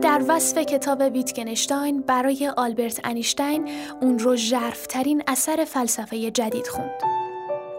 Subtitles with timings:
[0.00, 3.68] در وصف کتاب ویتگنشتاین برای آلبرت انیشتین
[4.00, 6.90] اون رو ژرفترین اثر فلسفه جدید خوند.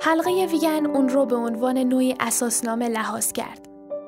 [0.01, 3.67] حلقه ویگن اون رو به عنوان نوعی اساسنامه لحاظ کرد.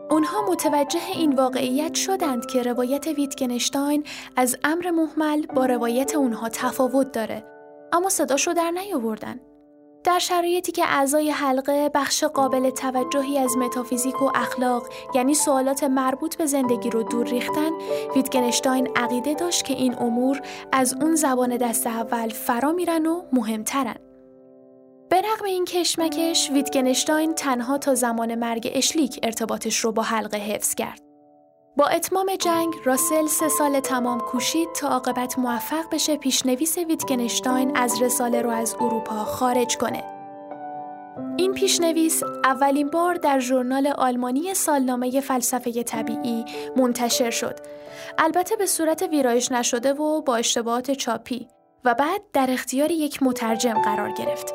[0.09, 4.03] اونها متوجه این واقعیت شدند که روایت ویتگنشتاین
[4.35, 7.43] از امر محمل با روایت اونها تفاوت داره
[7.93, 9.39] اما صداش رو در نیاوردن.
[10.05, 16.35] در شرایطی که اعضای حلقه بخش قابل توجهی از متافیزیک و اخلاق یعنی سوالات مربوط
[16.37, 17.71] به زندگی رو دور ریختن
[18.15, 20.41] ویتگنشتاین عقیده داشت که این امور
[20.71, 23.95] از اون زبان دست اول فرا میرن و مهمترن.
[25.09, 30.75] به رغم این کشمکش ویتگنشتاین تنها تا زمان مرگ اشلیک ارتباطش رو با حلقه حفظ
[30.75, 31.04] کرد.
[31.77, 38.01] با اتمام جنگ راسل سه سال تمام کوشید تا عاقبت موفق بشه پیشنویس ویتگنشتاین از
[38.01, 40.03] رساله رو از اروپا خارج کنه.
[41.37, 46.45] این پیشنویس اولین بار در ژورنال آلمانی سالنامه فلسفه طبیعی
[46.77, 47.59] منتشر شد.
[48.17, 51.47] البته به صورت ویرایش نشده و با اشتباهات چاپی
[51.85, 54.53] و بعد در اختیار یک مترجم قرار گرفت.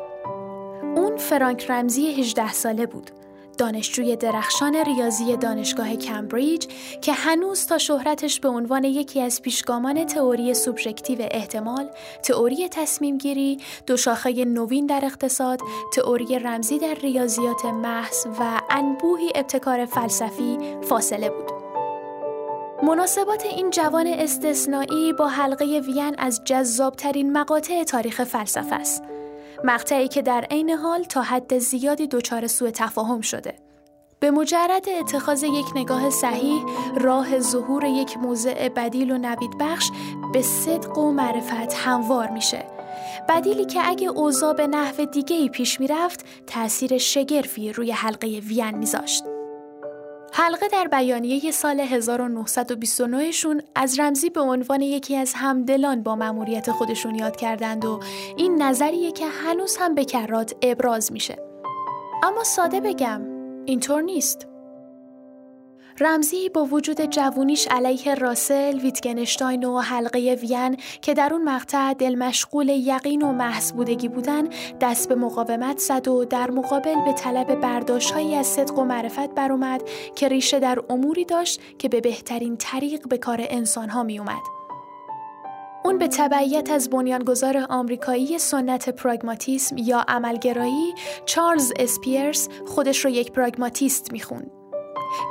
[0.95, 3.20] اون فرانک رمزی 18 ساله بود.
[3.61, 6.67] دانشجوی درخشان ریاضی دانشگاه کمبریج
[7.01, 11.89] که هنوز تا شهرتش به عنوان یکی از پیشگامان تئوری سوبژکتیو احتمال،
[12.23, 15.59] تئوری تصمیم گیری، دو شاخه نوین در اقتصاد،
[15.93, 20.57] تئوری رمزی در ریاضیات محض و انبوهی ابتکار فلسفی
[20.89, 21.51] فاصله بود.
[22.83, 29.03] مناسبات این جوان استثنایی با حلقه وین از جذابترین مقاطع تاریخ فلسفه است.
[29.63, 33.55] مقطعی که در عین حال تا حد زیادی دچار سوء تفاهم شده.
[34.19, 36.63] به مجرد اتخاذ یک نگاه صحیح
[36.97, 39.89] راه ظهور یک موضع بدیل و نوید بخش
[40.33, 42.65] به صدق و معرفت هموار میشه
[43.29, 48.77] بدیلی که اگه اوضاع به نحو دیگه ای پیش می‌رفت تأثیر شگرفی روی حلقه وین
[48.77, 49.23] میذاشت
[50.43, 56.71] حلقه در بیانیه سال 1929 شون از رمزی به عنوان یکی از همدلان با مأموریت
[56.71, 57.99] خودشون یاد کردند و
[58.37, 61.37] این نظریه که هنوز هم به کرات ابراز میشه.
[62.23, 63.21] اما ساده بگم
[63.65, 64.50] اینطور نیست.
[65.99, 72.15] رمزی با وجود جوونیش علیه راسل، ویتگنشتاین و حلقه وین که در اون مقطع دل
[72.15, 74.49] مشغول یقین و محض بودگی بودن
[74.81, 79.81] دست به مقاومت زد و در مقابل به طلب برداشتهایی از صدق و معرفت برومد
[80.15, 84.41] که ریشه در اموری داشت که به بهترین طریق به کار انسانها می اومد.
[85.83, 90.93] اون به تبعیت از بنیانگذار آمریکایی سنت پراگماتیسم یا عملگرایی
[91.25, 94.60] چارلز اسپیرس خودش رو یک پراگماتیست می‌خوند.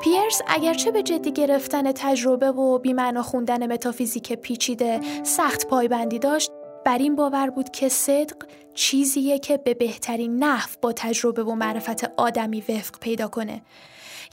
[0.03, 6.51] پیرس اگرچه به جدی گرفتن تجربه و بیمعنا خوندن متافیزیک پیچیده سخت پایبندی داشت
[6.85, 8.37] بر این باور بود که صدق
[8.75, 13.63] چیزیه که به بهترین نحو با تجربه و معرفت آدمی وفق پیدا کنه.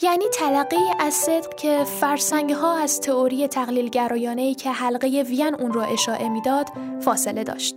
[0.01, 5.55] یعنی تلقی از صدق که فرسنگ ها از تئوری تقلیل گرایانه ای که حلقه وین
[5.55, 6.67] اون را اشاعه می‌داد
[7.01, 7.75] فاصله داشت.